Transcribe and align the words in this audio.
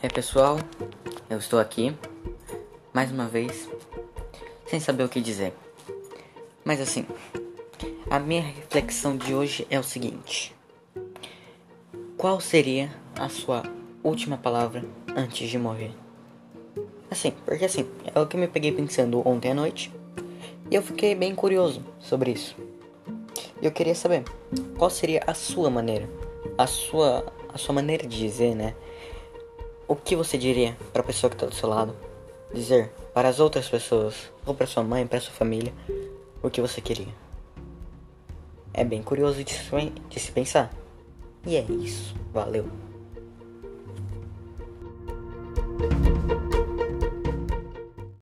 É 0.00 0.08
pessoal, 0.08 0.58
eu 1.28 1.38
estou 1.38 1.58
aqui 1.58 1.92
mais 2.94 3.10
uma 3.10 3.26
vez 3.26 3.68
sem 4.64 4.78
saber 4.78 5.02
o 5.02 5.08
que 5.08 5.20
dizer. 5.20 5.52
Mas 6.64 6.80
assim, 6.80 7.04
a 8.08 8.20
minha 8.20 8.42
reflexão 8.42 9.16
de 9.16 9.34
hoje 9.34 9.66
é 9.68 9.76
o 9.76 9.82
seguinte: 9.82 10.54
Qual 12.16 12.40
seria 12.40 12.94
a 13.18 13.28
sua 13.28 13.64
última 14.04 14.36
palavra 14.36 14.84
antes 15.16 15.50
de 15.50 15.58
morrer? 15.58 15.90
Assim, 17.10 17.32
porque 17.44 17.64
assim, 17.64 17.84
é 18.14 18.20
o 18.20 18.26
que 18.26 18.36
eu 18.36 18.40
me 18.40 18.46
peguei 18.46 18.70
pensando 18.70 19.20
ontem 19.28 19.50
à 19.50 19.54
noite 19.54 19.92
e 20.70 20.76
eu 20.76 20.82
fiquei 20.82 21.16
bem 21.16 21.34
curioso 21.34 21.84
sobre 21.98 22.30
isso. 22.30 22.54
Eu 23.60 23.72
queria 23.72 23.96
saber 23.96 24.22
qual 24.76 24.90
seria 24.90 25.24
a 25.26 25.34
sua 25.34 25.68
maneira, 25.68 26.08
a 26.56 26.68
sua 26.68 27.26
a 27.52 27.58
sua 27.58 27.74
maneira 27.74 28.06
de 28.06 28.16
dizer, 28.16 28.54
né? 28.54 28.76
O 29.88 29.96
que 29.96 30.14
você 30.14 30.36
diria 30.36 30.76
para 30.92 31.00
a 31.00 31.04
pessoa 31.04 31.30
que 31.30 31.36
está 31.36 31.46
do 31.46 31.54
seu 31.54 31.66
lado? 31.66 31.96
Dizer 32.52 32.92
para 33.14 33.30
as 33.30 33.40
outras 33.40 33.68
pessoas, 33.68 34.30
ou 34.46 34.54
para 34.54 34.66
sua 34.66 34.84
mãe, 34.84 35.06
para 35.06 35.18
sua 35.18 35.32
família, 35.32 35.72
o 36.42 36.48
que 36.48 36.60
você 36.60 36.80
queria. 36.80 37.12
É 38.72 38.84
bem 38.84 39.02
curioso 39.02 39.42
de 39.42 39.52
se, 39.52 40.30
pensar. 40.30 40.70
E 41.44 41.56
é 41.56 41.62
isso. 41.62 42.14
Valeu. 42.32 42.68